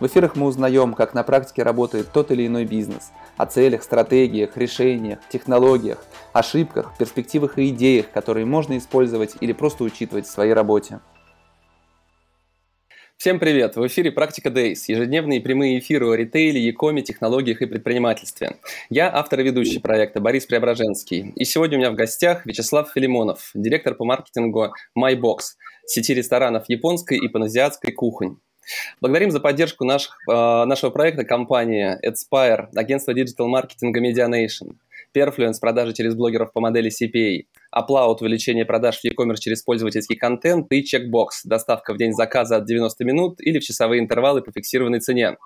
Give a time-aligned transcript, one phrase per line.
[0.00, 4.56] в эфирах мы узнаем, как на практике работает тот или иной бизнес, о целях, стратегиях,
[4.56, 11.00] решениях, технологиях, ошибках, перспективах и идеях, которые можно использовать или просто учитывать в своей работе.
[13.22, 13.76] Всем привет!
[13.76, 18.56] В эфире «Практика Days»– ежедневные прямые эфиры о ритейле, якоме, технологиях и предпринимательстве.
[18.90, 21.32] Я автор и ведущий проекта Борис Преображенский.
[21.36, 25.38] И сегодня у меня в гостях Вячеслав Филимонов, директор по маркетингу MyBox,
[25.86, 28.38] сети ресторанов японской и паназиатской кухонь.
[29.00, 34.76] Благодарим за поддержку наших, э, нашего проекта компании Adspire, агентство диджитал-маркетинга Medianation,
[35.14, 40.70] Perfluence продажи через блогеров по модели CPA, Upload увеличение продаж в e-commerce через пользовательский контент
[40.72, 45.00] и Checkbox доставка в день заказа от 90 минут или в часовые интервалы по фиксированной
[45.00, 45.36] цене.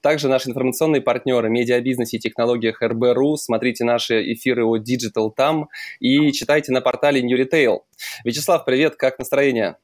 [0.00, 5.68] Также наши информационные партнеры, медиабизнесе и технологиях РБРУ, смотрите наши эфиры о Digital там
[6.00, 7.80] и читайте на портале New Retail.
[8.24, 9.76] Вячеслав, привет, как настроение?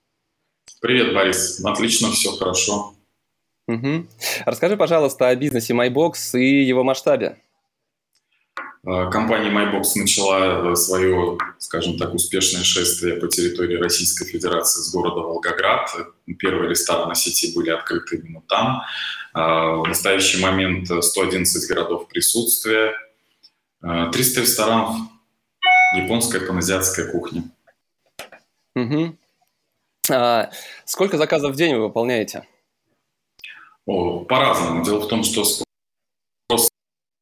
[0.85, 1.65] Привет, Борис.
[1.65, 2.93] Отлично, все хорошо.
[3.69, 4.07] Угу.
[4.45, 7.39] Расскажи, пожалуйста, о бизнесе MyBox и его масштабе.
[8.87, 14.93] Э, компания MyBox начала э, свое, скажем так, успешное шествие по территории Российской Федерации с
[14.93, 15.89] города Волгоград.
[16.39, 18.83] Первые рестораны сети были открыты именно там.
[19.35, 22.93] Э, в настоящий момент 111 городов присутствия,
[23.81, 24.97] 300 ресторанов,
[25.97, 27.45] японская паназиатская кухня.
[28.77, 29.17] Угу.
[30.11, 30.51] А,
[30.85, 32.47] сколько заказов в день вы выполняете?
[33.87, 34.85] По-разному.
[34.85, 36.69] Дело в том, что спрос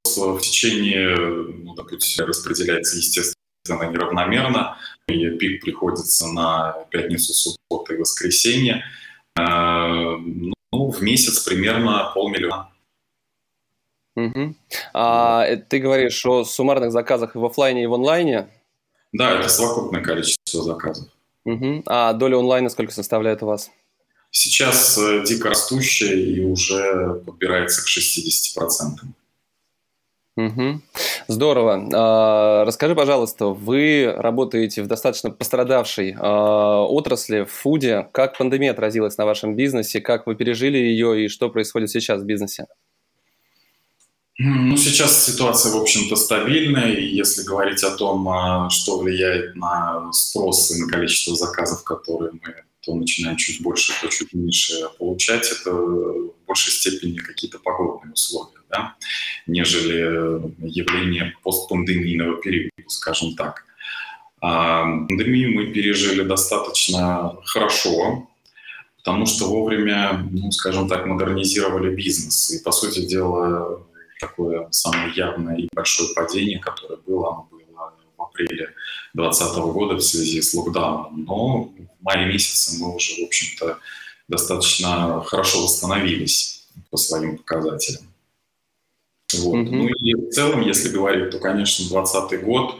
[0.04, 4.78] в течение, ну, допустим, распределяется, естественно, неравномерно.
[5.08, 8.84] И пик приходится на пятницу, субботу и воскресенье.
[9.34, 12.68] А, ну, в месяц примерно полмиллиона.
[14.14, 14.54] Угу.
[14.92, 18.48] А ты говоришь о суммарных заказах в офлайне и в онлайне?
[19.12, 21.08] Да, это совокупное количество заказов.
[21.44, 21.82] Угу.
[21.86, 23.70] А доля онлайна сколько составляет у вас?
[24.30, 29.12] Сейчас э, дико растущая и уже подбирается к 60%.
[30.34, 30.80] Угу.
[31.28, 31.88] Здорово.
[31.92, 38.08] А, расскажи, пожалуйста, вы работаете в достаточно пострадавшей а, отрасли, в фуде.
[38.12, 40.00] Как пандемия отразилась на вашем бизнесе?
[40.00, 42.66] Как вы пережили ее и что происходит сейчас в бизнесе?
[44.44, 46.92] Ну, сейчас ситуация, в общем-то, стабильная.
[46.92, 52.32] И если говорить о том, а, что влияет на спрос и на количество заказов, которые
[52.32, 52.54] мы
[52.84, 58.58] то начинаем чуть больше, то чуть меньше получать, это в большей степени какие-то погодные условия,
[58.70, 58.96] да,
[59.46, 63.64] нежели явление постпандемийного периода, скажем так.
[64.40, 68.28] А пандемию мы пережили достаточно хорошо,
[68.96, 72.50] потому что вовремя, ну, скажем так, модернизировали бизнес.
[72.50, 73.86] И, по сути дела,
[74.22, 78.68] такое самое явное и большое падение, которое было, оно было в апреле
[79.14, 81.24] 2020 года в связи с локдауном.
[81.24, 83.78] Но в мае месяце мы уже, в общем-то,
[84.28, 88.04] достаточно хорошо восстановились по своим показателям.
[89.34, 89.56] Вот.
[89.56, 89.70] Mm-hmm.
[89.70, 92.76] Ну и в целом, если говорить, то, конечно, 2020 год,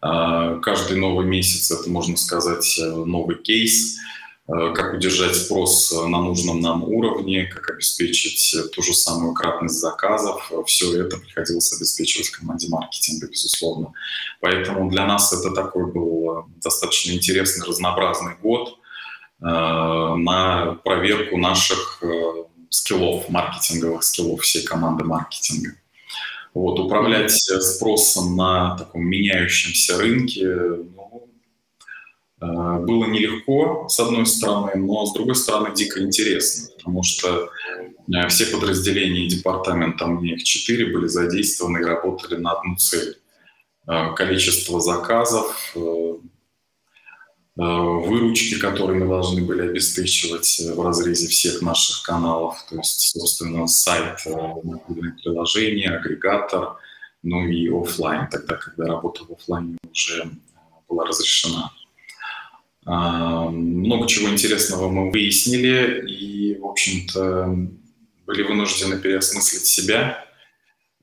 [0.00, 3.98] а, каждый новый месяц, это, можно сказать, новый кейс–
[4.48, 10.50] как удержать спрос на нужном нам уровне, как обеспечить ту же самую кратность заказов.
[10.64, 13.92] Все это приходилось обеспечивать команде маркетинга, безусловно.
[14.40, 18.78] Поэтому для нас это такой был достаточно интересный, разнообразный год
[19.42, 25.72] э, на проверку наших э, скиллов, маркетинговых скиллов всей команды маркетинга.
[26.54, 31.27] Вот, управлять спросом на таком меняющемся рынке, ну, Э,
[32.40, 37.50] было нелегко, с одной стороны, но с другой стороны дико интересно, потому что
[38.12, 43.18] э, все подразделения и департамента, меня их четыре, были задействованы и работали на одну цель.
[43.88, 45.74] Э, количество заказов,
[47.56, 54.20] выручки, которые мы должны были обеспечивать в разрезе всех наших каналов, то есть, собственно, сайт,
[54.62, 56.76] мобильное приложение, агрегатор,
[57.24, 60.30] ну и офлайн, тогда, когда работа в офлайне уже
[60.88, 61.72] была разрешена.
[62.90, 67.68] А, много чего интересного мы выяснили и, в общем-то,
[68.26, 70.24] были вынуждены переосмыслить себя,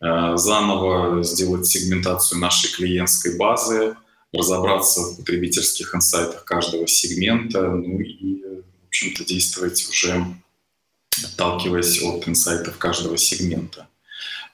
[0.01, 3.95] а, заново сделать сегментацию нашей клиентской базы,
[4.33, 10.25] разобраться в потребительских инсайтах каждого сегмента, ну и, в общем-то, действовать уже
[11.23, 13.87] отталкиваясь от инсайтов каждого сегмента.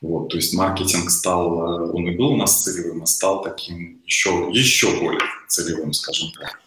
[0.02, 4.50] Вот, то есть маркетинг стал, он и был у нас целевым, а стал таким еще,
[4.52, 6.60] еще более целевым, скажем так.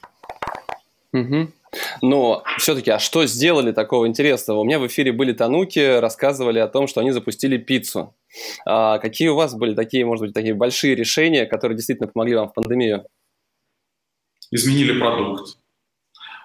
[1.14, 1.48] Угу.
[2.02, 4.60] Но все-таки, а что сделали такого интересного?
[4.60, 8.14] У меня в эфире были Тануки, рассказывали о том, что они запустили пиццу.
[8.66, 12.48] А какие у вас были такие, может быть, такие большие решения, которые действительно помогли вам
[12.48, 13.06] в пандемию?
[14.50, 15.56] Изменили продукт.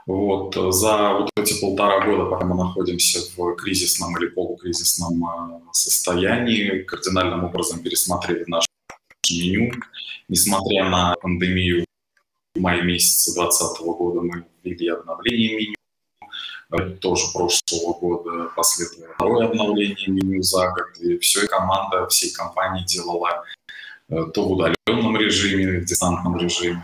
[0.05, 0.55] Вот.
[0.73, 7.43] За вот эти полтора года, пока мы находимся в кризисном или полукризисном а, состоянии, кардинальным
[7.43, 8.67] образом пересмотрели наше
[9.31, 9.71] меню.
[10.27, 11.85] Несмотря на пандемию,
[12.55, 15.75] в мае месяце 2020 года мы ввели обновление меню.
[17.01, 20.97] Тоже прошлого года последовало второе обновление меню за год.
[20.99, 23.43] И все, и команда всей компании делала
[24.09, 26.83] э, то в удаленном режиме, в дистантном режиме,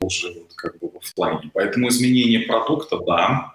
[0.00, 1.50] тоже вот как бы в плане.
[1.52, 3.52] Поэтому изменение продукта, да.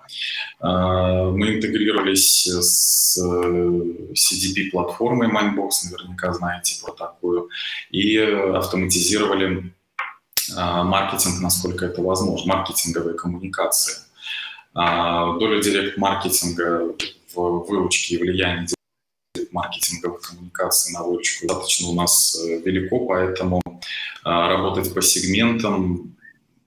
[0.62, 7.50] Э, мы интегрировались с э, CDP-платформой Mindbox, наверняка знаете про такую,
[7.90, 9.74] и автоматизировали
[10.56, 13.96] маркетинг, насколько это возможно, маркетинговые коммуникации.
[14.74, 16.96] А, доля директ-маркетинга
[17.34, 18.68] в выручке и влияние
[19.52, 23.62] маркетинговых коммуникаций на выручку достаточно у нас э, велико, поэтому
[24.24, 26.16] а, работать по сегментам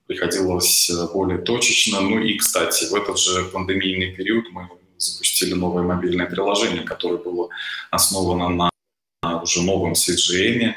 [0.07, 2.01] приходилось э, более точечно.
[2.01, 7.51] Ну и, кстати, в этот же пандемийный период мы запустили новое мобильное приложение, которое было
[7.91, 8.71] основано на
[9.43, 10.73] уже новом CGM,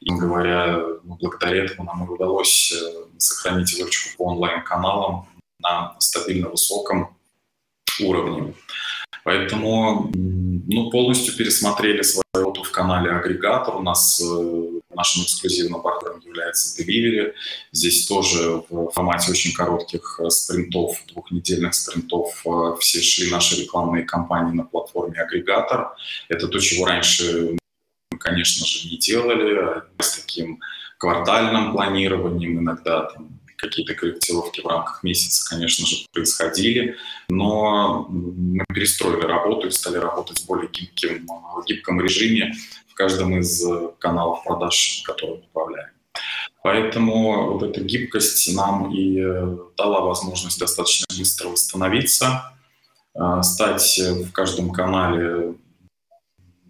[0.00, 7.16] и говоря, ну, благодаря этому нам удалось э, сохранить выручку по онлайн-каналам на стабильно высоком
[8.00, 8.54] уровне.
[9.24, 13.76] Поэтому ну, полностью пересмотрели свою работу в канале агрегатор.
[13.76, 17.34] У нас э, нашим эксклюзивным партнером является Delivery.
[17.72, 22.42] Здесь тоже в формате очень коротких э, спринтов, двухнедельных спринтов
[22.80, 25.94] все шли наши рекламные кампании на платформе агрегатор.
[26.30, 27.59] Это то, чего раньше
[28.20, 30.60] конечно же, не делали, с таким
[30.98, 36.96] квартальным планированием, иногда там какие-то корректировки в рамках месяца, конечно же, происходили,
[37.28, 41.26] но мы перестроили работу и стали работать в более гибким,
[41.66, 42.54] гибком режиме
[42.88, 43.62] в каждом из
[43.98, 45.90] каналов продаж, которые управляем.
[46.62, 49.18] Поэтому вот эта гибкость нам и
[49.76, 52.52] дала возможность достаточно быстро восстановиться,
[53.14, 55.54] э, стать в каждом канале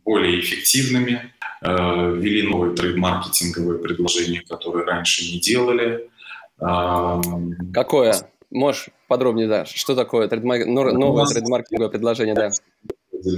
[0.05, 1.33] более эффективными,
[1.63, 6.11] ввели новые трейд-маркетинговые предложения, которые раньше не делали.
[7.73, 8.15] Какое?
[8.51, 9.65] Можешь подробнее, да?
[9.65, 10.67] Что такое трейдмарк...
[10.67, 12.51] новое трейдмаркетинговое предложение, да?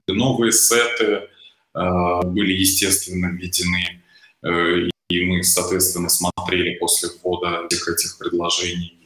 [0.08, 1.28] Новые сеты
[1.74, 4.02] э, были, естественно, введены,
[4.42, 8.98] э, и мы, соответственно, смотрели после ввода всех этих предложений,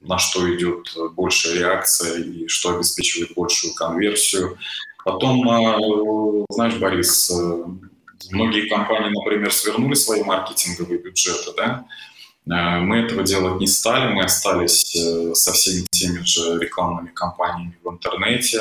[0.00, 4.56] на что идет большая реакция и что обеспечивает большую конверсию.
[5.04, 7.30] Потом, знаешь, Борис,
[8.30, 11.86] Многие компании, например, свернули свои маркетинговые бюджеты, да,
[12.46, 17.76] э, мы этого делать не стали, мы остались э, со всеми теми же рекламными кампаниями
[17.82, 18.60] в интернете,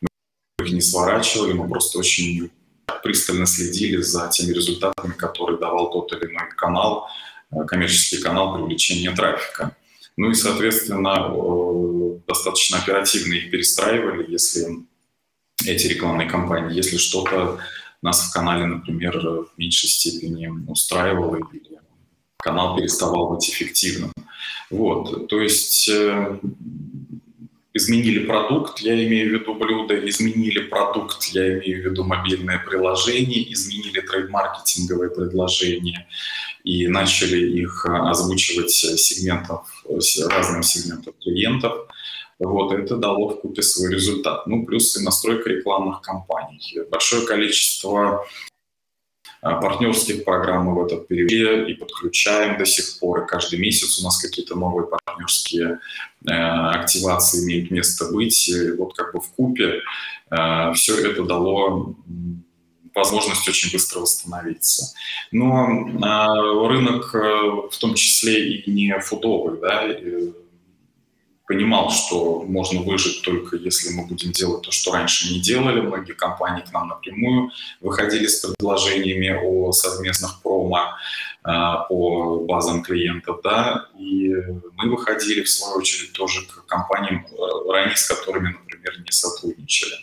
[0.00, 2.50] мы их не сворачивали, мы просто очень
[3.02, 7.08] пристально следили за теми результатами, которые давал тот или иной канал,
[7.50, 9.76] э, коммерческий канал привлечения трафика.
[10.16, 14.66] Ну и, соответственно, достаточно оперативно их перестраивали, если
[15.66, 17.58] эти рекламные кампании, если что-то
[18.02, 21.78] нас в канале, например, в меньшей степени устраивало или
[22.42, 24.12] канал переставал быть эффективным.
[24.70, 26.38] Вот, то есть э,
[27.74, 33.52] изменили продукт, я имею в виду блюдо, изменили продукт, я имею в виду мобильное приложение,
[33.52, 36.06] изменили трейд-маркетинговое предложение
[36.64, 39.84] и начали их озвучивать сегментов,
[40.30, 41.86] разным сегментам клиентов.
[42.38, 44.46] Вот, это дало в купе свой результат.
[44.46, 46.80] Ну, плюс и настройка рекламных кампаний.
[46.90, 48.26] Большое количество
[49.42, 53.24] а, партнерских программ в этот период и подключаем до сих пор.
[53.24, 55.80] И каждый месяц у нас какие-то новые партнерские
[56.28, 58.48] э, активации имеют место быть.
[58.48, 59.80] И вот как бы в купе
[60.30, 61.96] э, все это дало
[62.94, 64.94] возможность очень быстро восстановиться.
[65.32, 67.18] Но э, рынок э,
[67.70, 69.88] в том числе и не фудовый, да,
[71.46, 75.80] понимал, что можно выжить только если мы будем делать то, что раньше не делали.
[75.80, 80.96] Многие компании к нам напрямую выходили с предложениями о совместных промо
[81.44, 81.48] э,
[81.88, 84.28] по базам клиентов, да, и
[84.74, 89.94] мы выходили, в свою очередь, тоже к компаниям, э, ранее с которыми, например, не сотрудничали.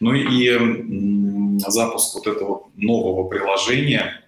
[0.00, 4.24] Ну и запуск вот этого нового приложения,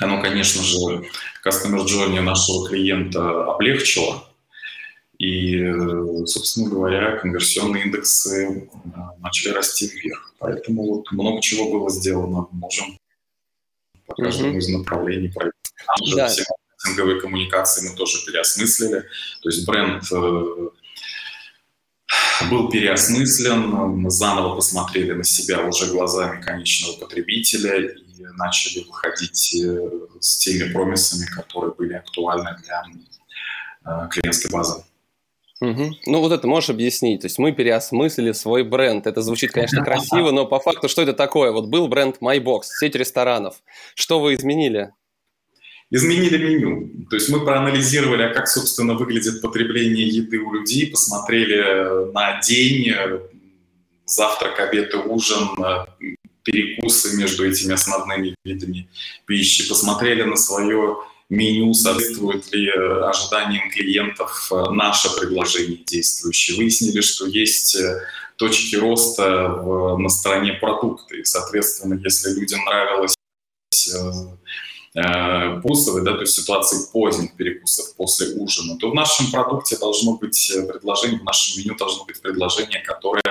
[0.00, 1.04] оно, конечно же,
[1.44, 4.22] Customer Journey нашего клиента облегчило,
[5.18, 10.34] и, собственно говоря, конверсионные индексы э, начали расти вверх.
[10.38, 12.48] Поэтому вот много чего было сделано.
[12.52, 12.98] Можем
[14.16, 14.58] каждому mm-hmm.
[14.58, 15.70] из направлений проекта.
[16.14, 16.28] Да.
[16.28, 16.44] Все
[16.86, 19.04] маркетинговые коммуникации мы тоже переосмыслили.
[19.42, 20.68] То есть бренд э,
[22.50, 29.90] был переосмыслен, мы заново посмотрели на себя уже глазами конечного потребителя и начали выходить э,
[30.20, 32.84] с теми промисами, которые были актуальны для
[33.84, 34.84] э, клиентской базы.
[35.60, 35.90] Угу.
[36.06, 37.22] Ну вот это можешь объяснить.
[37.22, 39.06] То есть мы переосмыслили свой бренд.
[39.06, 41.50] Это звучит, конечно, красиво, но по факту что это такое?
[41.50, 43.62] Вот был бренд MyBox, сеть ресторанов.
[43.94, 44.92] Что вы изменили?
[45.90, 47.06] Изменили меню.
[47.08, 52.92] То есть мы проанализировали, а как, собственно, выглядит потребление еды у людей, посмотрели на день,
[54.04, 55.48] завтрак, обед и ужин,
[56.42, 58.88] перекусы между этими основными видами
[59.26, 60.98] пищи, посмотрели на свое
[61.28, 66.56] меню, соответствует ли э, ожиданиям клиентов э, наше предложение действующее.
[66.56, 68.00] Выяснили, что есть э,
[68.36, 71.16] точки роста в, на стороне продукта.
[71.16, 73.14] И, соответственно, если людям нравилось
[74.94, 80.50] перекусов, да, то есть ситуации поздних перекусов после ужина, то в нашем продукте должно быть
[80.66, 83.22] предложение, в нашем меню должно быть предложение, которое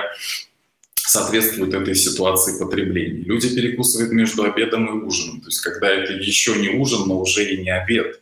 [1.06, 3.22] соответствует этой ситуации потребления.
[3.22, 7.44] Люди перекусывают между обедом и ужином, то есть когда это еще не ужин, но уже
[7.44, 8.20] и не обед.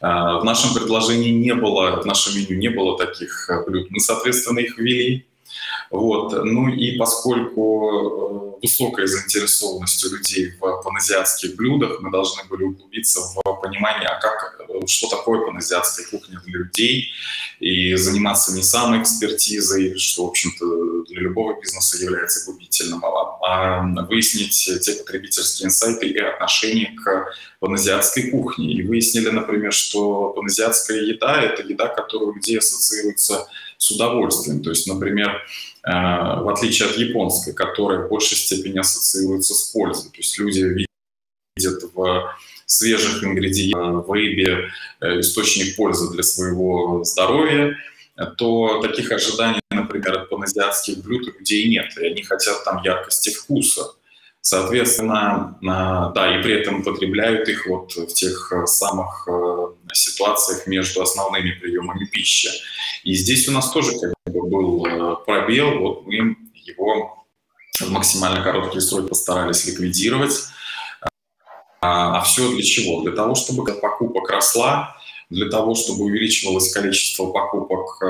[0.00, 3.90] А, в нашем предложении не было, в нашем меню не было таких э, блюд.
[3.90, 5.26] Мы, соответственно, их ввели.
[5.90, 6.44] Вот.
[6.44, 13.20] Ну и поскольку э, высокая заинтересованность у людей в паназиатских блюдах, мы должны были углубиться
[13.20, 17.08] в понимание, а как, э, что такое паназиатская кухня для людей,
[17.58, 23.82] и заниматься не самой экспертизой, что, в общем-то, для любого бизнеса является губительным, а, а
[24.06, 28.72] выяснить те потребительские инсайты и отношение к паназиатской кухне.
[28.72, 33.48] И выяснили, например, что паназиатская еда– это еда, которая у людей ассоциируется
[33.90, 34.62] удовольствием.
[34.62, 35.30] То есть, например,
[35.84, 40.10] э, в отличие от японской, которая в большей степени ассоциируется с пользой.
[40.10, 40.86] То есть люди
[41.56, 42.34] видят в
[42.66, 44.70] свежих ингредиентах, в рыбе
[45.00, 47.76] э, источник пользы для своего здоровья,
[48.36, 51.86] то таких ожиданий, например, от паназиатских блюд у людей нет.
[51.98, 53.92] И они хотят там яркости вкуса.
[54.42, 61.02] Соответственно, да, и при этом потребляют их вот в тех э, самых э, ситуациях между
[61.02, 62.48] основными приемами пищи.
[63.04, 67.26] И здесь у нас тоже как бы был э, пробел, вот мы его
[67.80, 70.32] в максимально короткий срок постарались ликвидировать.
[71.82, 73.02] А, а все для чего?
[73.02, 74.96] Для того, чтобы покупок росла,
[75.28, 78.02] для того, чтобы увеличивалось количество покупок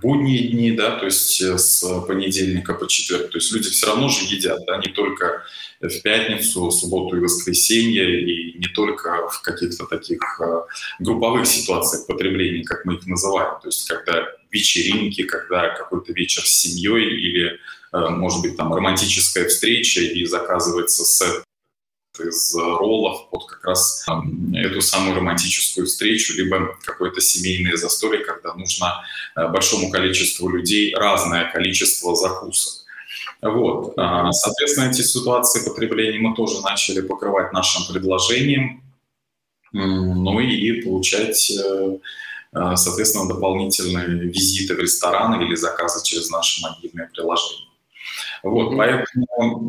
[0.00, 3.30] будние дни, да, то есть э, с понедельника по четверг.
[3.30, 5.44] То есть люди все равно же едят, да, не только
[5.80, 10.62] в пятницу, субботу и воскресенье, и не только в каких-то таких э,
[10.98, 13.60] групповых ситуациях потребления, как мы их называем.
[13.60, 17.58] То есть когда вечеринки, когда какой-то вечер с семьей или,
[17.92, 21.44] э, может быть, там романтическая встреча и заказывается сет
[22.28, 24.06] из роллов под как раз
[24.54, 29.02] эту самую романтическую встречу, либо какое-то семейное застолье, когда нужно
[29.36, 32.84] э, большому количеству людей разное количество закусок.
[33.42, 33.94] Вот.
[33.96, 38.82] А, соответственно, эти ситуации потребления мы тоже начали покрывать нашим предложением,
[39.72, 41.98] ну и получать, э,
[42.52, 47.66] э, соответственно, дополнительные визиты в рестораны или заказы через наши мобильные приложения.
[48.42, 48.76] Вот, mm-hmm.
[48.76, 49.60] поэтому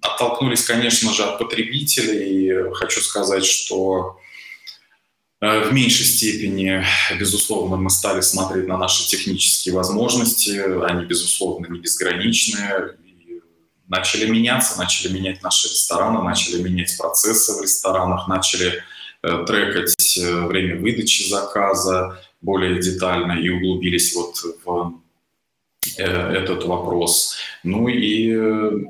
[0.00, 2.72] оттолкнулись, конечно же, от потребителей.
[2.74, 4.18] Хочу сказать, что
[5.40, 6.84] э, в меньшей степени,
[7.18, 10.50] безусловно, мы стали смотреть на наши технические возможности.
[10.84, 12.96] Они, безусловно, не безграничные.
[13.04, 13.40] И
[13.86, 18.82] начали меняться, начали менять наши рестораны, начали менять процессы в ресторанах, начали
[19.22, 25.00] э, трекать э, время выдачи заказа более детально и углубились вот в
[25.96, 27.36] этот вопрос.
[27.64, 28.88] Ну и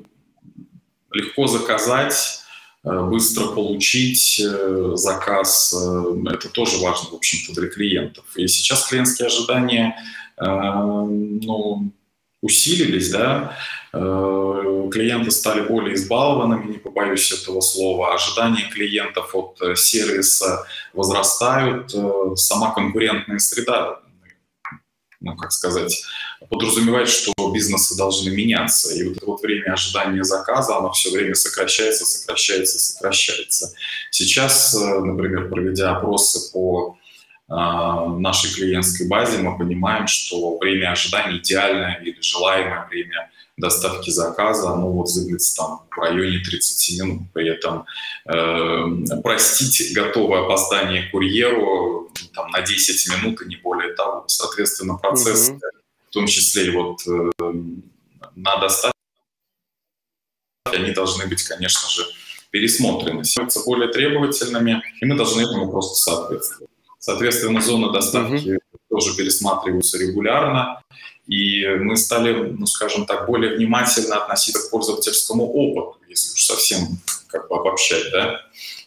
[1.18, 2.40] легко заказать,
[2.84, 4.40] э, быстро получить
[4.94, 8.24] заказ, это тоже важно, в общем-то, для клиентов.
[8.36, 9.96] И сейчас клиентские ожидания
[10.40, 11.90] ну,
[12.40, 13.56] усилились, да,
[13.90, 21.92] клиенты стали более избалованными, не побоюсь этого слова, ожидания клиентов от сервиса возрастают,
[22.38, 23.98] сама конкурентная среда
[25.20, 26.04] ну, как сказать,
[26.48, 28.94] подразумевает, что бизнесы должны меняться.
[28.94, 33.72] И вот это вот время ожидания заказа, оно все время сокращается, сокращается, сокращается.
[34.10, 36.96] Сейчас, э, например, проведя опросы по
[37.48, 44.70] э, нашей клиентской базе, мы понимаем, что время ожидания идеальное или желаемое время доставки заказа,
[44.70, 47.22] оно вот выглядит там в районе 30 минут.
[47.32, 47.84] При этом
[48.26, 54.24] э, простить готовое опоздание курьеру там, на 10 минут и не более того.
[54.28, 55.60] Соответственно, процесс, mm-hmm.
[56.08, 57.30] В том числе и вот э,
[58.34, 58.96] на доставке,
[60.64, 62.06] они должны быть, конечно же,
[62.50, 66.70] пересмотрены, становятся более требовательными, и мы должны этому просто соответствовать.
[66.98, 68.58] Соответственно, зоны доставки uh-huh.
[68.90, 70.82] тоже пересматриваются регулярно,
[71.26, 76.98] и мы стали, ну, скажем так, более внимательно относиться к пользовательскому опыту, если уж совсем
[77.28, 78.40] как бы обобщать, да,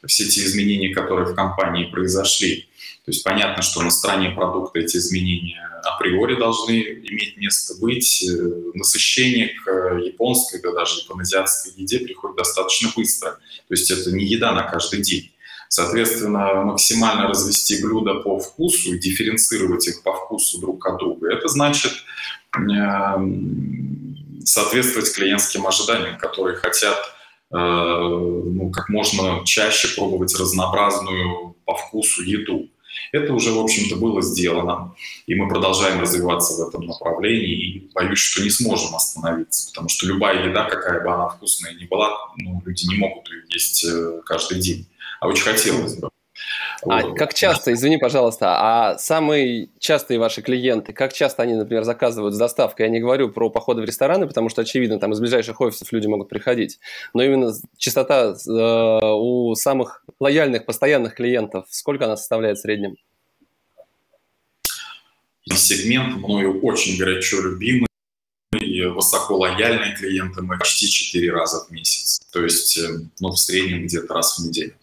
[0.08, 2.68] все те изменения, которые в компании произошли.
[3.04, 8.24] То есть понятно, что на стороне продукта эти изменения априори должны иметь место быть.
[8.24, 13.32] Э, насыщение к японской, да даже японазиатской еде приходит достаточно быстро.
[13.32, 15.32] То есть это не еда на каждый день.
[15.74, 21.48] Соответственно, максимально развести блюда по вкусу и дифференцировать их по вкусу друг от друга, это
[21.48, 21.94] значит
[22.58, 26.98] эм, соответствовать клиентским ожиданиям, которые хотят
[27.52, 32.68] э, ну, как можно чаще пробовать разнообразную по вкусу еду.
[33.12, 34.96] Это уже, в общем-то, было сделано,
[35.28, 40.08] и мы продолжаем развиваться в этом направлении, и боюсь, что не сможем остановиться, потому что
[40.08, 44.22] любая еда, какая бы она вкусная ни была, ну, люди не могут ее есть э,
[44.26, 44.88] каждый день,
[45.20, 46.10] а очень хотелось бы.
[46.84, 52.34] А как часто, извини, пожалуйста, а самые частые ваши клиенты, как часто они, например, заказывают
[52.34, 52.88] с доставкой?
[52.88, 56.08] Я не говорю про походы в рестораны, потому что, очевидно, там из ближайших офисов люди
[56.08, 56.80] могут приходить.
[57.14, 62.96] Но именно частота э, у самых лояльных, постоянных клиентов, сколько она составляет в среднем?
[65.50, 67.88] Сегмент мною очень горячо любимый
[68.60, 72.22] и высоко лояльные клиенты мы почти 4 раза в месяц.
[72.32, 72.88] То есть, э,
[73.20, 74.74] ну, в среднем где-то раз в неделю.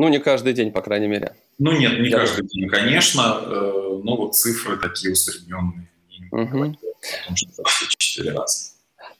[0.00, 1.34] Ну, не каждый день, по крайней мере.
[1.58, 5.90] Ну, нет, не Я каждый день, конечно, э, но вот цифры такие усредненные.
[6.30, 6.76] Угу.
[7.20, 8.70] Потому что все четыре раза.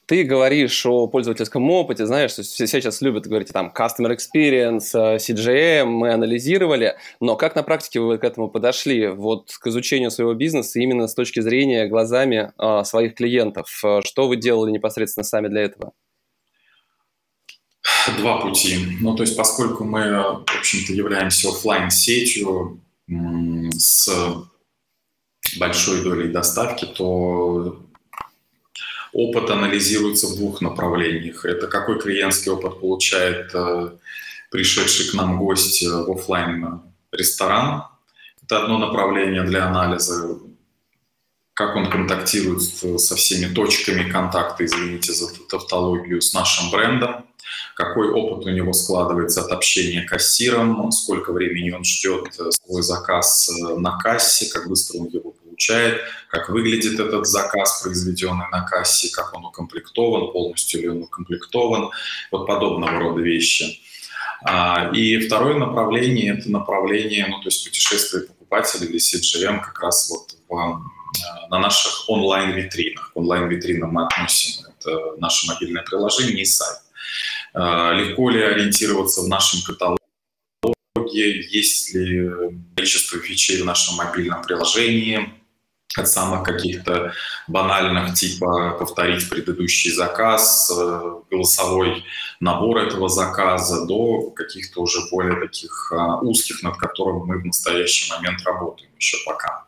[0.07, 5.87] Ты говоришь о пользовательском опыте, знаешь, все сейчас любят говорить там customer experience, э, CGM,
[5.87, 10.79] мы анализировали, но как на практике вы к этому подошли, вот к изучению своего бизнеса
[10.79, 13.69] именно с точки зрения глазами э, своих клиентов?
[13.69, 15.93] Что вы делали непосредственно сами для этого?
[18.17, 18.99] Два пути.
[19.01, 24.09] Ну, то есть, поскольку мы, в общем-то, являемся офлайн сетью с
[25.59, 27.83] большой долей доставки, то
[29.13, 31.45] опыт анализируется в двух направлениях.
[31.45, 33.91] Это какой клиентский опыт получает э,
[34.51, 36.83] пришедший к нам гость в офлайн
[37.13, 37.85] ресторан.
[38.43, 40.39] Это одно направление для анализа,
[41.55, 47.25] как он контактирует со всеми точками контакта, извините за тавтологию, с нашим брендом
[47.79, 53.49] какой опыт у него складывается от общения кассиром, сколько времени он ждет э, свой заказ
[53.49, 59.15] э, на кассе, как быстро он его получает, как выглядит этот заказ, произведенный на кассе,
[59.15, 61.91] как он укомплектован, полностью ли он укомплектован,
[62.33, 63.81] вот подобного рода вещи.
[64.43, 70.11] А, и второе направление– это направление, ну, то есть путешествие покупателей или CGM как раз
[70.11, 73.13] вот в, э, на наших онлайн-витринах.
[73.13, 76.79] К онлайн-витринам мы относим это наше мобильное приложение и сайт.
[77.55, 79.99] А, легко ли ориентироваться в нашем каталоге,
[81.51, 82.31] есть ли
[82.77, 85.39] количество фичей в нашем мобильном приложении,
[85.97, 87.13] от самых каких-то
[87.47, 92.05] банальных, типа повторить предыдущий заказ, э, голосовой
[92.41, 98.13] набор этого заказа, до каких-то уже более таких а, узких, над которыми мы в настоящий
[98.13, 99.67] момент работаем еще пока.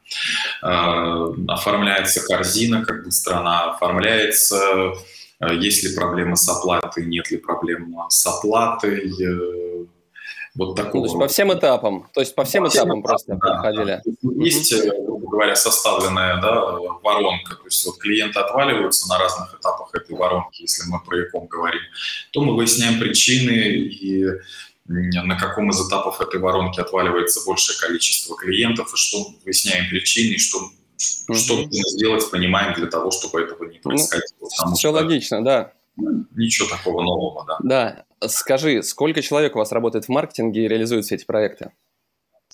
[0.62, 4.92] А, оформляется корзина, как быстро она оформляется, Э,
[5.48, 9.10] есть ли проблемы с оплатой, нет ли проблем с оплатой.
[9.22, 9.86] Э,
[10.54, 11.02] вот такого.
[11.02, 13.34] Ну, то есть по всем этапам, то есть по всем, по всем этапам, этапам просто
[13.34, 14.02] да, проходили.
[14.04, 14.44] Да.
[14.44, 16.60] Есть, э, грубо говоря, составленная да,
[17.02, 21.46] воронка, то есть вот клиенты отваливаются на разных этапах этой воронки, если мы про ЯКОМ
[21.46, 21.80] говорим,
[22.32, 24.26] то мы выясняем причины и
[24.86, 30.38] на каком из этапов этой воронки отваливается большее количество клиентов, и что выясняем причины, и
[30.38, 30.58] что
[31.00, 31.34] Mm-hmm.
[31.34, 34.26] Что нужно сделать, понимаем для того, чтобы этого не ну, происходило.
[34.40, 35.72] Ну, все что, логично, да.
[36.36, 37.58] Ничего такого нового, да.
[37.62, 38.28] Да.
[38.28, 41.72] Скажи, сколько человек у вас работает в маркетинге и реализует все эти проекты?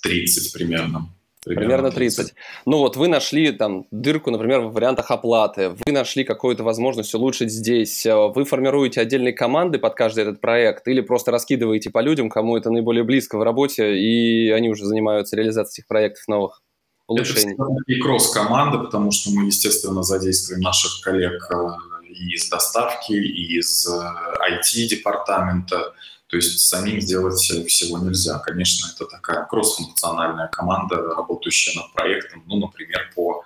[0.02, 1.08] 30 примерно.
[1.44, 2.16] Примерно 30.
[2.18, 2.34] 30.
[2.66, 7.52] Ну вот вы нашли там дырку, например, в вариантах оплаты, вы нашли какую-то возможность улучшить
[7.52, 12.56] здесь, вы формируете отдельные команды под каждый этот проект или просто раскидываете по людям, кому
[12.56, 16.62] это наиболее близко в работе, и они уже занимаются реализацией этих проектов новых?
[17.06, 17.54] Улучшений?
[17.54, 21.68] Это и кросс-команда, потому что мы, естественно, задействуем наших коллег э,
[22.08, 25.76] и из доставки, и из IT-департамента.
[25.76, 25.92] Э,
[26.28, 28.38] То есть самим сделать всего нельзя.
[28.38, 33.42] Конечно, это такая кросс-функциональная команда, работающая над проектом, ну, например, по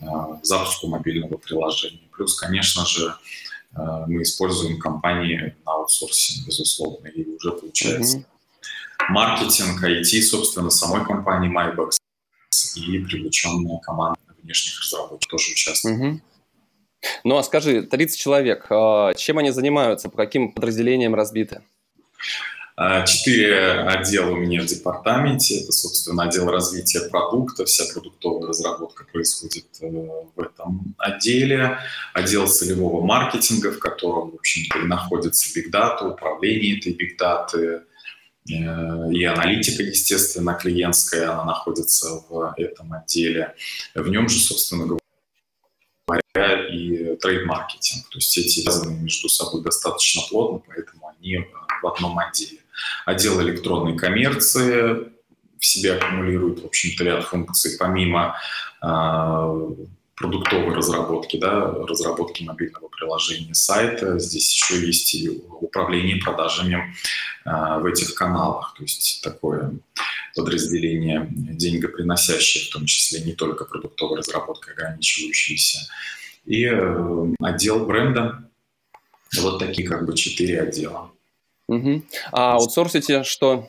[0.00, 0.06] э,
[0.42, 2.00] запуску мобильного приложения.
[2.12, 3.14] Плюс, конечно же,
[3.72, 8.16] мы используем компании на аутсорсе, безусловно, и уже получается.
[8.16, 8.24] Mm-hmm.
[9.10, 11.97] Маркетинг, IT, собственно, самой компании MyBox
[12.86, 15.98] и привлеченная команда внешних разработчиков тоже участвует.
[15.98, 16.20] Угу.
[17.24, 21.62] Ну а скажи, 30 человек, а, чем они занимаются, по каким подразделениям разбиты?
[22.80, 25.62] А, четыре отдела у меня в департаменте.
[25.62, 27.64] Это, собственно, отдел развития продукта.
[27.64, 31.78] Вся продуктовая разработка происходит э, в этом отделе.
[32.14, 36.92] Отдел целевого маркетинга, в котором, в общем-то, находится Data, управление этой
[37.54, 37.80] э,
[38.48, 43.54] и аналитика, естественно, клиентская, она находится в этом отделе.
[43.94, 48.08] В нем же, собственно говоря, и трейд-маркетинг.
[48.10, 51.44] То есть эти связаны между собой достаточно плотно, поэтому они
[51.82, 52.58] в одном отделе.
[53.04, 55.12] Отдел электронной коммерции
[55.58, 58.36] в себе аккумулирует, в общем-то, ряд функций, помимо
[58.80, 59.74] э,
[60.18, 64.18] продуктовой разработки, да, разработки мобильного приложения сайта.
[64.18, 65.28] Здесь еще есть и
[65.60, 66.94] управление продажами
[67.44, 67.50] э,
[67.80, 68.74] в этих каналах.
[68.76, 69.72] То есть такое
[70.34, 75.88] подразделение деньгоприносящее, в том числе не только продуктовой разработкой ограничивающейся.
[76.44, 78.44] И э, отдел бренда.
[79.40, 81.10] Вот такие как бы четыре отдела.
[81.68, 82.02] Угу.
[82.32, 83.68] А аутсорсите что?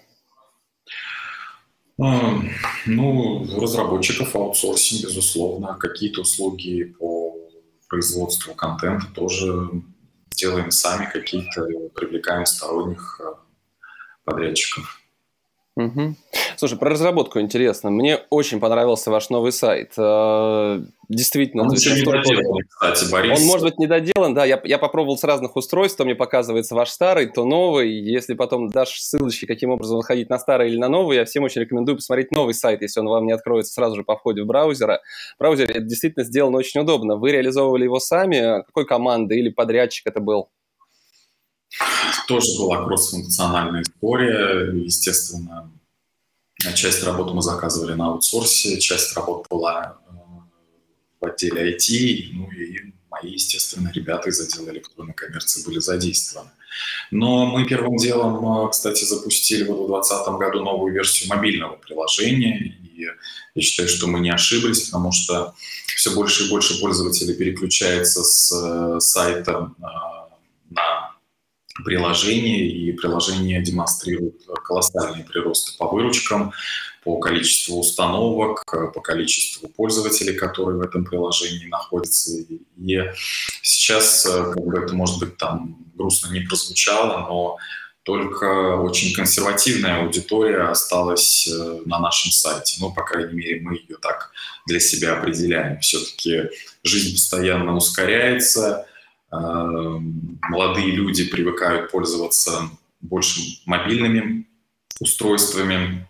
[2.00, 5.76] Ну, разработчиков аутсорсим, безусловно.
[5.78, 7.36] Какие-то услуги по
[7.90, 9.70] производству контента тоже
[10.32, 13.40] делаем сами, какие-то привлекаем сторонних а,
[14.24, 14.99] подрядчиков.
[15.80, 16.16] Угу.
[16.58, 17.90] Слушай, про разработку интересно.
[17.90, 19.94] Мне очень понравился ваш новый сайт.
[19.98, 21.64] А, действительно.
[21.64, 23.40] Он еще не доделан, кстати, Борис.
[23.40, 24.44] Он может быть недоделан, да.
[24.44, 27.90] Я, я попробовал с разных устройств, то мне показывается ваш старый, то новый.
[27.90, 31.62] Если потом дашь ссылочки, каким образом выходить на старый или на новый, я всем очень
[31.62, 35.00] рекомендую посмотреть новый сайт, если он вам не откроется сразу же по входе в браузера.
[35.40, 37.16] Это действительно сделано очень удобно.
[37.16, 38.64] Вы реализовывали его сами?
[38.66, 40.50] Какой команды или подрядчик это был?
[42.28, 44.72] Тоже была кроссфункциональная история.
[44.74, 45.72] Естественно,
[46.76, 50.14] часть работы мы заказывали на аутсорсе, часть работы была э,
[51.22, 56.52] в отделе IT, ну и мои, естественно, ребята из отдела электронной коммерции были задействованы.
[57.12, 62.60] Но мы первым делом, э, кстати, запустили вот в 2020 году новую версию мобильного приложения,
[62.60, 63.08] и
[63.56, 65.54] я считаю, что мы не ошиблись, потому что
[65.96, 70.20] все больше и больше пользователей переключается с э, сайта на
[71.84, 76.54] приложение, и приложение демонстрирует колоссальные приросты по выручкам,
[77.04, 82.32] по количеству установок, по количеству пользователей, которые в этом приложении находятся.
[82.78, 83.04] И
[83.62, 87.58] сейчас, как бы это, может быть, там грустно не прозвучало, но
[88.04, 92.78] только очень консервативная аудитория осталась э, на нашем сайте.
[92.80, 94.32] Ну, по крайней мере, мы ее так
[94.66, 95.80] для себя определяем.
[95.82, 96.50] Все-таки
[96.84, 98.88] жизнь постоянно ускоряется,
[99.32, 102.70] молодые люди привыкают пользоваться
[103.02, 104.46] больше мобильными
[105.00, 106.08] устройствами,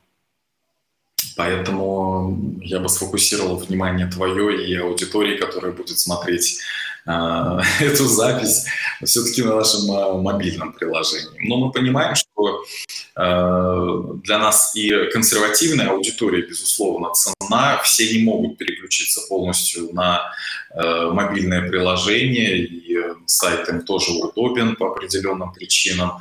[1.40, 6.60] Поэтому я бы сфокусировал внимание твое и аудитории, которая будет смотреть
[7.80, 8.66] эту запись
[9.04, 11.48] все-таки на нашем э, мобильном приложении.
[11.48, 12.64] Но мы понимаем, что
[13.16, 17.82] э, для нас и консервативная аудитория, безусловно, цена.
[17.84, 20.32] Все не могут переключиться полностью на
[20.76, 26.20] э, мобильное приложение, и сайт им тоже удобен по определенным причинам.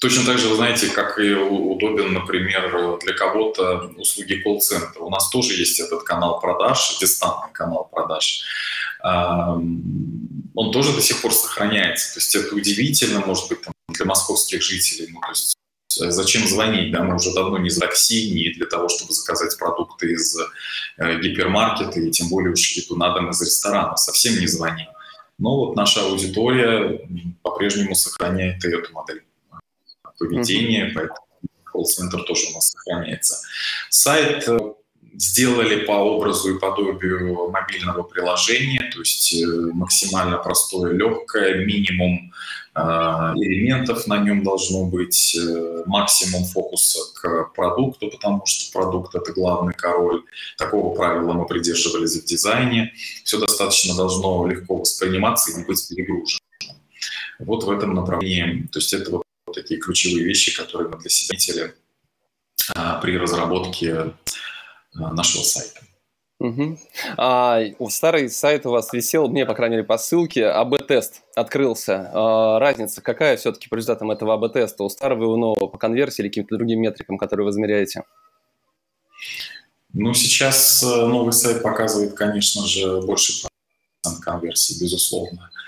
[0.00, 5.00] Точно так же, вы знаете, как и удобен, например, для кого-то услуги колл-центра.
[5.00, 8.44] У нас тоже есть этот канал продаж, дистантный канал продаж.
[9.04, 12.14] Он тоже до сих пор сохраняется.
[12.14, 15.08] То есть это удивительно, может быть, там, для московских жителей.
[15.12, 15.56] Ну, то есть
[16.00, 16.92] э, зачем звонить?
[16.92, 17.02] Да?
[17.02, 20.36] Мы уже давно не за такси, не для того, чтобы заказать продукты из
[20.98, 23.96] э, гипермаркета, и тем более уж еду на дом из ресторана.
[23.96, 24.86] Совсем не звоним.
[25.38, 27.00] Но вот наша аудитория
[27.42, 29.24] по-прежнему сохраняет и эту модель
[30.18, 30.94] поведения, mm-hmm.
[30.94, 31.26] поэтому
[31.64, 33.40] колл-центр тоже у нас сохраняется.
[33.90, 34.58] Сайт э,
[35.16, 42.32] сделали по образу и подобию мобильного приложения, то есть э, максимально простое, легкое, минимум
[42.74, 45.38] э, элементов на нем должно быть,
[45.86, 50.22] максимум фокуса к продукту, потому что продукт— это главный король.
[50.58, 52.92] Такого правила мы придерживались в дизайне.
[53.24, 56.40] Все достаточно должно легко восприниматься и не быть перегруженным.
[57.38, 61.34] Вот в этом направлении, то есть это вот такие ключевые вещи, которые мы для себя
[61.34, 61.74] метили
[62.74, 64.12] а, при разработке
[64.94, 65.80] нашего сайта.
[66.40, 66.78] Угу.
[67.16, 72.10] А, старый сайт у вас висел, мне, по крайней мере, по ссылке, АБ-тест открылся.
[72.12, 76.22] А, разница какая все-таки по результатам этого АБ-теста у старого и у нового по конверсии
[76.22, 78.02] или каким-то другим метрикам, которые вы измеряете?
[79.92, 83.46] Ну, сейчас э, новый сайт показывает, конечно же, больше
[84.02, 85.50] процент конверсии, безусловно.
[85.52, 85.63] Вначале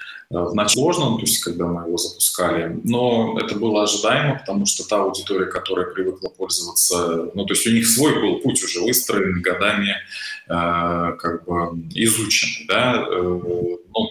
[0.69, 5.03] сложно, ну, то есть когда мы его запускали, но это было ожидаемо, потому что та
[5.03, 9.95] аудитория, которая привыкла пользоваться, ну то есть у них свой был путь уже выстроен годами,
[10.49, 14.11] э, как бы изученный, да, э, ну,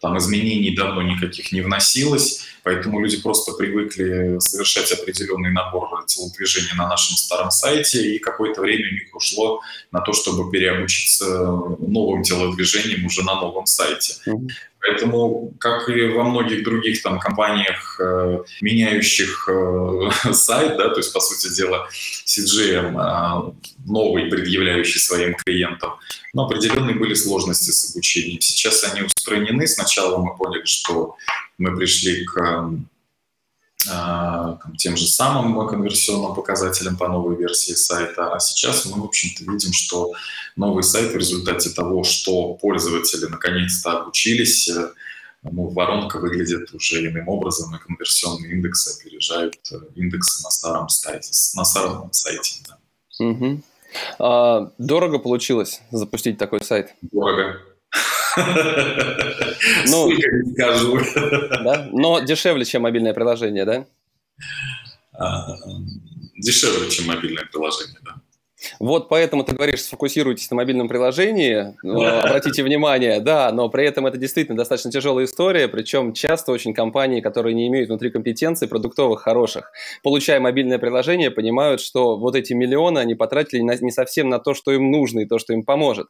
[0.00, 6.88] там изменений давно никаких не вносилось, Поэтому люди просто привыкли совершать определенный набор телодвижений на
[6.88, 13.06] нашем старом сайте, и какое-то время у них ушло на то, чтобы переобучиться новым телодвижениям
[13.06, 14.14] уже на новом сайте.
[14.84, 21.12] Поэтому, как и во многих других там компаниях, э, меняющих э, сайт, да, то есть,
[21.12, 21.88] по сути дела,
[22.26, 23.52] CGM э,
[23.86, 25.92] новый, предъявляющий своим клиентам,
[26.34, 28.40] но определенные были сложности с обучением.
[28.40, 29.68] Сейчас они устранены.
[29.68, 31.16] Сначала мы поняли, что
[31.62, 32.70] мы пришли к
[33.88, 39.50] э, тем же самым конверсионным показателям по новой версии сайта, а сейчас мы, в общем-то,
[39.50, 40.12] видим, что
[40.56, 44.90] новый сайт в результате того, что пользователи наконец-то обучились, э,
[45.44, 51.30] ну, воронка выглядит уже иным образом, и конверсионные индексы опережают э, индексы на старом сайте.
[51.54, 52.78] На старом сайте да.
[53.24, 53.62] угу.
[54.18, 56.94] а, дорого получилось запустить такой сайт?
[57.02, 57.71] Дорого.
[59.86, 60.98] Ну, не скажу.
[61.64, 61.88] Да?
[61.92, 63.86] Но дешевле, чем мобильное приложение, да?
[65.12, 65.56] А,
[66.36, 68.14] дешевле, чем мобильное приложение, да.
[68.78, 74.18] Вот поэтому ты говоришь, сфокусируйтесь на мобильном приложении, обратите внимание, да, но при этом это
[74.18, 79.72] действительно достаточно тяжелая история, причем часто очень компании, которые не имеют внутри компетенций продуктовых хороших,
[80.02, 84.72] получая мобильное приложение, понимают, что вот эти миллионы они потратили не совсем на то, что
[84.72, 86.06] им нужно и то, что им поможет.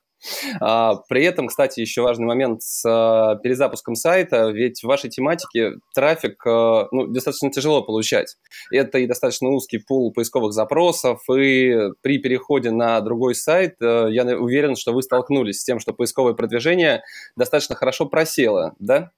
[0.61, 5.73] А, при этом, кстати, еще важный момент с а, перезапуском сайта, ведь в вашей тематике
[5.95, 8.37] трафик а, ну, достаточно тяжело получать.
[8.71, 14.25] Это и достаточно узкий пул поисковых запросов, и при переходе на другой сайт а, я
[14.37, 17.03] уверен, что вы столкнулись с тем, что поисковое продвижение
[17.37, 19.11] достаточно хорошо просело, да?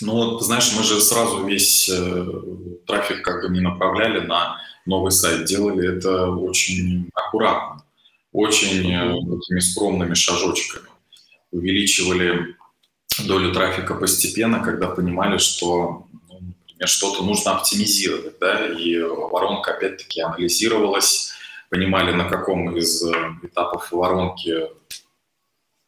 [0.00, 2.24] Ну, вот, знаешь, мы же сразу весь э,
[2.86, 7.82] трафик как бы не направляли на новый сайт, делали это очень аккуратно
[8.32, 10.88] очень э, такими скромными шажочками.
[11.50, 12.56] Увеличивали
[13.26, 20.20] долю трафика постепенно, когда понимали, что ну, например, что-то нужно оптимизировать, да, и воронка опять-таки
[20.20, 21.32] анализировалась,
[21.70, 23.12] понимали, на каком из э,
[23.42, 24.66] этапов воронки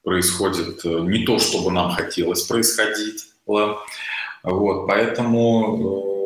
[0.03, 3.27] происходит э, не то, чтобы нам хотелось происходить.
[3.47, 3.85] Вот,
[4.43, 6.21] поэтому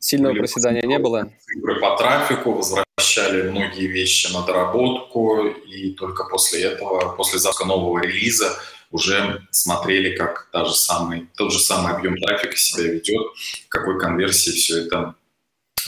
[0.00, 1.30] Сильного проседания не было?
[1.40, 7.64] Цифры по трафику, возвращались возвращали многие вещи на доработку, и только после этого, после запуска
[7.64, 8.56] нового релиза,
[8.90, 13.22] уже смотрели, как та же самый, тот же самый объем трафика себя ведет,
[13.68, 15.14] какой конверсии все это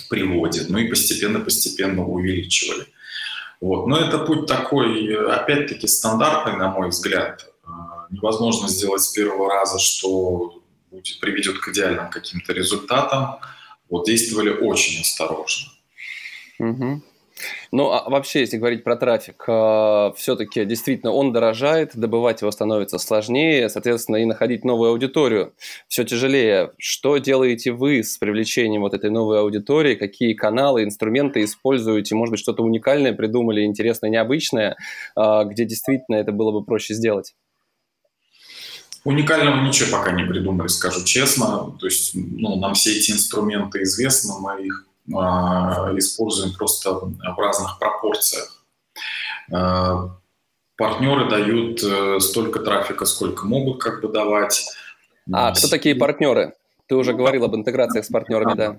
[0.08, 0.70] приводит.
[0.70, 2.86] Ну и постепенно-постепенно увеличивали.
[3.60, 3.86] Вот.
[3.86, 7.46] Но это путь такой, опять-таки, стандартный, на мой взгляд.
[7.64, 13.36] А, невозможно сделать с первого раза, что будет, приведет к идеальным каким-то результатам.
[13.90, 15.72] Вот действовали очень осторожно.
[16.58, 17.02] Угу.
[17.70, 22.98] Ну, а вообще, если говорить про трафик, э, все-таки действительно он дорожает, добывать его становится
[22.98, 25.54] сложнее, соответственно, и находить новую аудиторию
[25.88, 26.72] все тяжелее.
[26.78, 29.94] Что делаете вы с привлечением вот этой новой аудитории?
[29.94, 32.14] Какие каналы, инструменты используете?
[32.14, 34.76] Может быть, что-то уникальное придумали, интересное, необычное,
[35.16, 37.34] э, где действительно это было бы проще сделать?
[39.04, 41.76] Уникального ничего пока не придумали, скажу честно.
[41.80, 48.64] То есть ну, нам все эти инструменты известны, мы их используем просто в разных пропорциях.
[49.52, 50.16] А,
[50.76, 54.64] партнеры дают э, столько трафика, сколько могут как бы давать.
[55.32, 56.54] А кто такие партнеры?
[56.86, 58.78] Ты уже говорил об интеграциях с партнерами, да?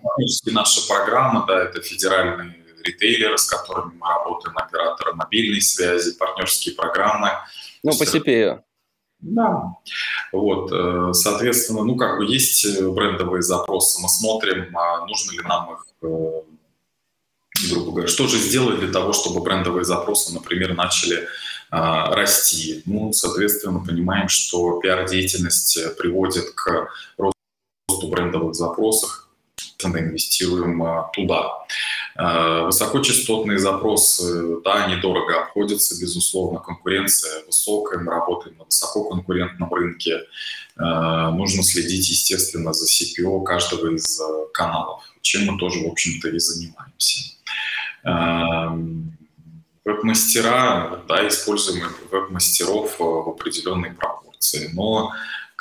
[0.52, 7.30] Наша программа, да, это федеральные ритейлеры, с которыми мы работаем, операторы мобильной связи, партнерские программы.
[7.82, 8.62] Ну, по CPI.
[9.24, 9.76] Да.
[10.34, 15.40] Вот, э, соответственно, ну, как бы есть э, брендовые запросы, мы смотрим, а нужно ли
[15.48, 16.42] нам их, э,
[17.72, 21.26] грубо говоря, что же сделать для того, чтобы брендовые запросы, например, начали
[21.72, 22.84] а, расти.
[22.86, 29.23] Ну, соответственно, понимаем, что пиар-деятельность приводит к росту брендовых запросов,
[29.92, 31.66] инвестируем а, туда.
[32.16, 40.22] А, высокочастотные запросы, да, они дорого обходятся, безусловно, конкуренция высокая, мы работаем на высококонкурентном рынке.
[40.78, 44.22] А, нужно следить, естественно, за CPO каждого из
[44.54, 47.34] каналов, чем мы тоже, в общем-то, и занимаемся.
[49.86, 55.12] Веб-мастера, да, используем веб-мастеров в определенной пропорции, но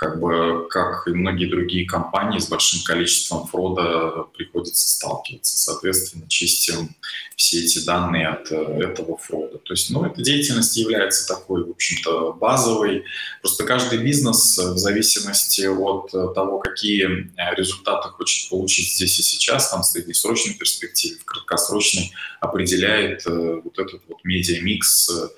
[0.03, 5.57] как бы, как и многие другие компании, с большим количеством фрода приходится сталкиваться.
[5.57, 6.97] Соответственно, чистим
[7.37, 9.59] все эти данные от э, этого фрода.
[9.59, 13.05] То есть, ну, эта деятельность является такой, в общем-то, базовой.
[13.43, 19.71] Просто каждый бизнес в зависимости от того, какие э, результаты хочет получить здесь и сейчас,
[19.71, 22.11] там, в среднесрочной перспективе, в краткосрочной,
[22.41, 25.31] определяет э, вот этот вот медиамикс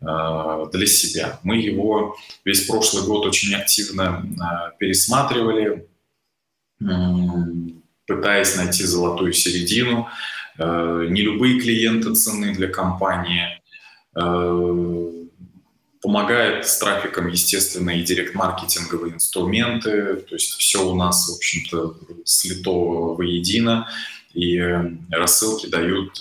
[0.00, 1.38] для себя.
[1.42, 4.24] Мы его весь прошлый год очень активно
[4.78, 5.86] пересматривали,
[8.06, 10.08] пытаясь найти золотую середину.
[10.58, 13.60] Не любые клиенты ценны для компании.
[16.02, 20.16] Помогает с трафиком, естественно, и директ-маркетинговые инструменты.
[20.16, 23.86] То есть все у нас, в общем-то, слито воедино.
[24.32, 24.58] И
[25.10, 26.18] рассылки дают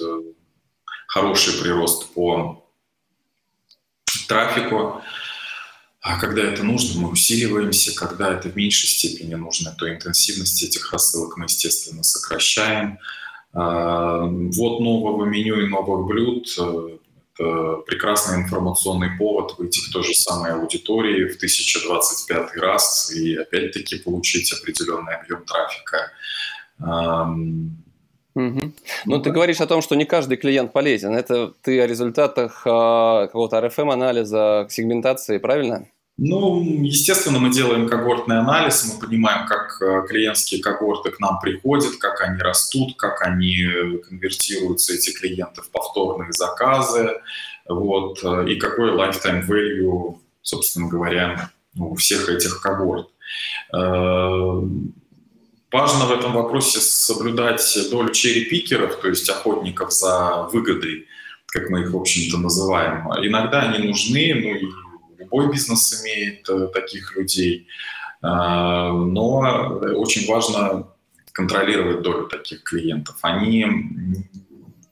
[1.07, 2.65] хороший прирост по
[4.29, 5.01] трафику.
[6.01, 7.93] А когда это нужно, мы усиливаемся.
[7.93, 12.99] Когда это в меньшей степени нужно, то интенсивность этих рассылок мы, естественно, сокращаем.
[13.51, 16.47] А, вот нового меню и новых блюд.
[17.35, 23.99] Это прекрасный информационный повод выйти к той же самой аудитории в 1025 раз и опять-таки
[23.99, 26.11] получить определенный объем трафика.
[28.39, 28.71] Угу.
[29.05, 31.13] Ну, ты говоришь о том, что не каждый клиент полезен.
[31.13, 35.85] Это ты о результатах э, какого-то RFM-анализа, сегментации, правильно?
[36.17, 41.95] Ну, естественно, мы делаем когортный анализ, мы понимаем, как а, клиентские когорты к нам приходят,
[41.95, 43.55] как они растут, как они
[44.05, 47.21] конвертируются, эти клиенты, в повторные заказы,
[47.65, 53.07] вот, и какой lifetime value, собственно говоря, у всех этих когорт.
[55.71, 61.05] Важно в этом вопросе соблюдать долю черри-пикеров, то есть охотников за выгодой,
[61.47, 63.07] как мы их, в общем-то, называем.
[63.23, 64.67] Иногда они нужны, ну и
[65.19, 67.67] любой бизнес имеет э, таких людей,
[68.21, 69.39] а, но
[69.95, 70.87] очень важно
[71.31, 73.17] контролировать долю таких клиентов.
[73.21, 73.65] Они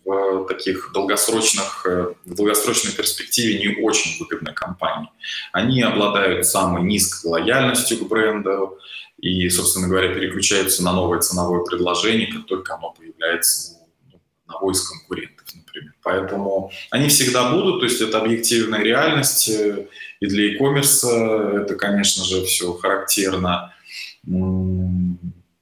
[0.05, 5.09] в таких долгосрочных, э, в долгосрочной перспективе не очень выгодны компании.
[5.51, 8.77] Они обладают самой низкой лояльностью к бренду,
[9.19, 13.77] и, собственно говоря, переключаются на новое ценовое предложение, как только оно появляется
[14.13, 15.93] у одного из конкурентов, например.
[16.03, 19.87] Поэтому они всегда будут, то есть это объективная реальность, э,
[20.19, 23.73] и для e-commerce это, конечно же, все характерно.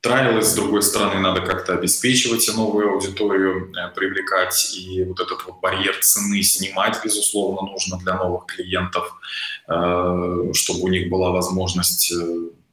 [0.02, 5.62] Трайлы, с другой стороны, надо как-то обеспечивать новую аудиторию э, привлекать, и вот этот вот
[5.62, 9.16] барьер цены снимать, безусловно, нужно для новых клиентов,
[9.68, 12.14] э, чтобы у них была возможность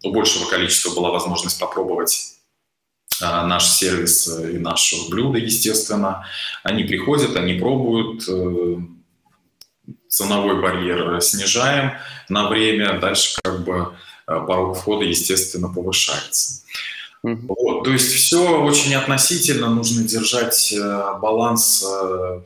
[0.02, 2.34] у большего количества была возможность попробовать
[3.20, 6.26] а, наш сервис и наше блюдо, естественно.
[6.62, 8.76] Они приходят, они пробуют, э,
[10.08, 11.92] ценовой барьер снижаем
[12.28, 13.94] на время, дальше как бы
[14.26, 16.62] э, порог входа, естественно, повышается.
[17.24, 17.46] Mm-hmm.
[17.46, 21.84] Вот, то есть все очень относительно, нужно держать э, баланс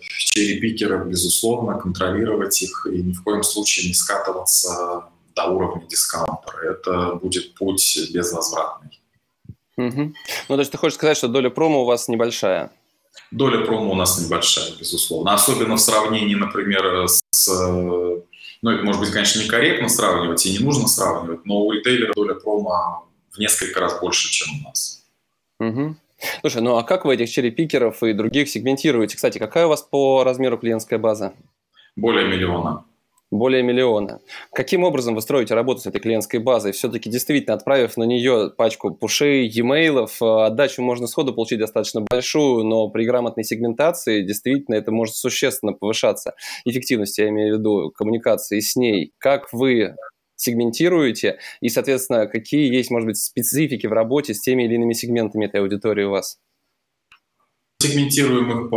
[0.08, 5.06] черепикеров, безусловно, контролировать их и ни в коем случае не скатываться
[5.37, 6.72] до уровня дискаунтера.
[6.72, 9.01] Это будет путь безвозвратный.
[9.77, 10.14] Угу.
[10.49, 12.72] Ну, то есть ты хочешь сказать, что доля промо у вас небольшая?
[13.31, 15.35] Доля промо у нас небольшая, безусловно.
[15.35, 17.49] Особенно в сравнении, например, с...
[18.62, 22.35] Ну, это может быть, конечно, некорректно сравнивать и не нужно сравнивать, но у ритейлера доля
[22.35, 25.05] промо в несколько раз больше, чем у нас.
[25.61, 25.96] Угу.
[26.40, 29.16] Слушай, ну а как вы этих черепикеров и других сегментируете?
[29.16, 31.35] Кстати, какая у вас по размеру клиентская база?
[31.94, 32.85] Более миллиона
[33.30, 34.20] более миллиона.
[34.52, 36.72] Каким образом вы строите работу с этой клиентской базой?
[36.72, 42.64] Все-таки действительно, отправив на нее пачку пушей, e-mail, э, отдачу можно сходу получить достаточно большую,
[42.64, 46.34] но при грамотной сегментации действительно это может существенно повышаться.
[46.64, 49.12] Эффективность, я имею в виду, коммуникации с ней.
[49.18, 49.96] Как вы
[50.36, 55.46] сегментируете и, соответственно, какие есть, может быть, специфики в работе с теми или иными сегментами
[55.46, 56.38] этой аудитории у вас?
[57.82, 58.76] Сегментируем их по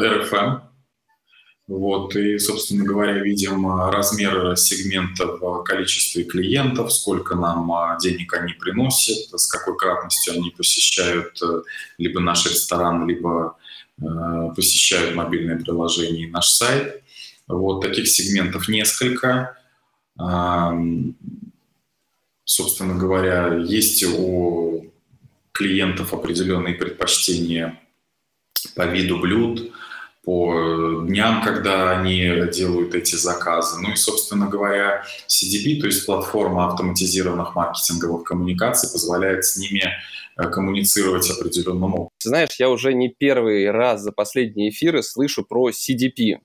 [0.00, 0.60] RFM,
[1.70, 8.34] вот, и, собственно говоря, видим а, размер сегмента в количестве клиентов, сколько нам а, денег
[8.34, 11.62] они приносят, с какой кратностью они посещают э,
[11.96, 13.56] либо наш ресторан, либо
[14.02, 14.04] э,
[14.56, 17.04] посещают мобильное приложение и наш сайт.
[17.46, 19.56] Вот таких сегментов несколько.
[22.44, 24.92] Собственно говоря, есть у
[25.52, 27.80] клиентов определенные предпочтения
[28.74, 29.72] по виду блюд,
[30.30, 33.80] по дням, когда они делают эти заказы.
[33.80, 39.82] Ну и, собственно говоря, CDP, то есть платформа автоматизированных маркетинговых коммуникаций, позволяет с ними
[40.36, 42.10] э, коммуницировать определенным образом.
[42.22, 46.38] Знаешь, я уже не первый раз за последние эфиры слышу про CDP.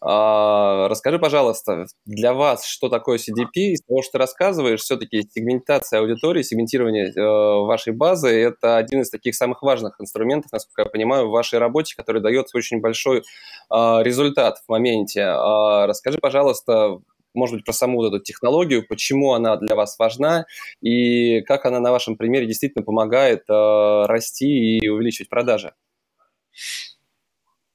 [0.00, 3.72] А, расскажи, пожалуйста, для вас, что такое CDP?
[3.72, 7.20] Из того, что ты рассказываешь, все-таки сегментация аудитории, сегментирование э,
[7.66, 11.94] вашей базы– это один из таких самых важных инструментов, насколько я понимаю, в вашей работе,
[11.96, 13.22] который дает очень большой э,
[13.70, 15.20] результат в моменте.
[15.20, 16.98] Э, расскажи, пожалуйста,
[17.34, 20.46] может быть, про саму вот эту технологию, почему она для вас важна
[20.80, 25.72] и как она на вашем примере действительно помогает э, расти и увеличивать продажи.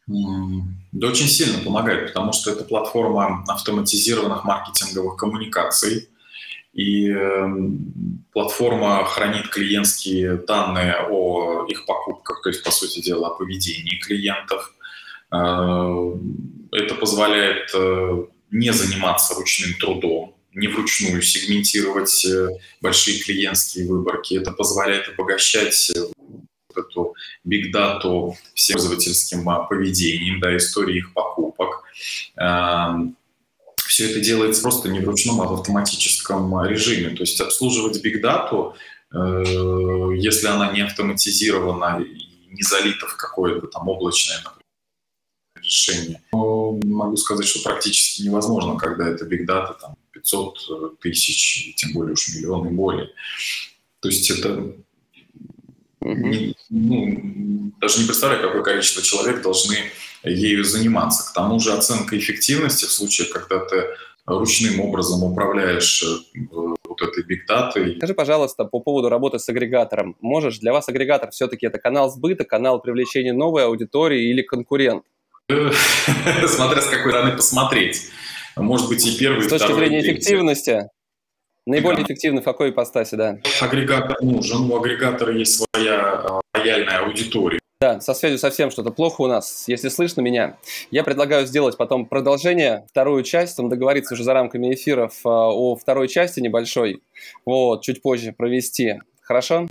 [0.07, 6.09] Да очень сильно помогает, потому что это платформа автоматизированных маркетинговых коммуникаций.
[6.73, 13.35] И эм, платформа хранит клиентские данные о их покупках, то есть, по сути дела, о
[13.35, 14.73] поведении клиентов.
[15.31, 16.13] Э,
[16.73, 22.49] это позволяет э, не заниматься ручным трудом, не вручную сегментировать э,
[22.81, 24.35] большие клиентские выборки.
[24.35, 25.93] Это позволяет обогащать
[26.77, 31.83] эту биг-дату всем пользовательским а, поведением, да, истории их покупок.
[32.37, 33.15] Эм,
[33.87, 37.15] Все это делается просто не в ручном, а в автоматическом режиме.
[37.15, 38.75] То есть обслуживать биг-дату,
[39.13, 39.43] э,
[40.17, 44.65] если она не автоматизирована и не залита в какое-то там облачное например,
[45.61, 52.35] решение, могу сказать, что практически невозможно, когда это биг-дата там 500 тысяч, тем более уж
[52.35, 53.09] миллион и более.
[53.99, 54.75] То есть это
[56.13, 59.75] не, ну, даже не представляю, какое количество человек должны
[60.23, 61.29] ею заниматься.
[61.29, 63.83] К тому же оценка эффективности в случае, когда ты
[64.25, 67.95] ручным образом управляешь э, вот этой бигдатой.
[67.97, 70.15] Скажи, пожалуйста, по поводу работы с агрегатором.
[70.19, 75.03] Можешь, для вас агрегатор все-таки это канал сбыта, канал привлечения новой аудитории или конкурент?
[75.47, 78.09] Смотря с какой стороны посмотреть.
[78.55, 80.89] Может быть и первый, С точки зрения эффективности?
[81.65, 82.03] Наиболее да.
[82.03, 83.39] эффективный в какой ипостаси, да?
[83.59, 87.59] Агрегатор нужен, у агрегатора есть своя а, лояльная аудитория.
[87.81, 90.57] Да, со связью совсем что-то плохо у нас, если слышно меня.
[90.91, 95.75] Я предлагаю сделать потом продолжение, вторую часть, там договориться уже за рамками эфиров а, о
[95.75, 97.01] второй части небольшой,
[97.45, 99.01] вот, чуть позже провести.
[99.21, 99.67] Хорошо?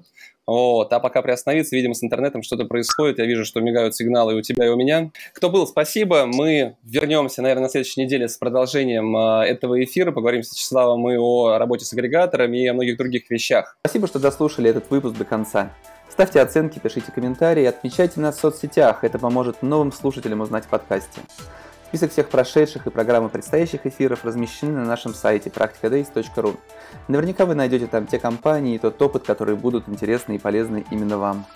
[0.46, 3.18] Вот, а пока приостановиться, видимо, с интернетом что-то происходит.
[3.18, 5.10] Я вижу, что мигают сигналы и у тебя, и у меня.
[5.32, 6.26] Кто был, спасибо.
[6.26, 10.12] Мы вернемся, наверное, на следующей неделе с продолжением э, этого эфира.
[10.12, 13.76] Поговорим с Вячеславом и о работе с агрегаторами и о многих других вещах.
[13.80, 15.72] Спасибо, что дослушали этот выпуск до конца.
[16.10, 19.02] Ставьте оценки, пишите комментарии, отмечайте нас в соцсетях.
[19.02, 21.20] Это поможет новым слушателям узнать в подкасте.
[21.94, 26.56] Список всех прошедших и программы предстоящих эфиров размещены на нашем сайте practicadays.ru.
[27.06, 31.18] Наверняка вы найдете там те компании и тот опыт, которые будут интересны и полезны именно
[31.18, 31.46] вам.